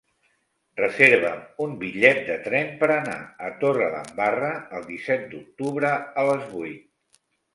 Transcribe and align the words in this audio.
Reserva'm 0.79 1.41
un 1.65 1.73
bitllet 1.83 2.21
de 2.29 2.37
tren 2.47 2.71
per 2.79 2.87
anar 2.95 3.19
a 3.49 3.53
Torredembarra 3.63 4.49
el 4.79 4.89
disset 4.89 5.27
d'octubre 5.35 5.93
a 6.23 6.27
les 6.31 6.49
vuit. 6.57 7.23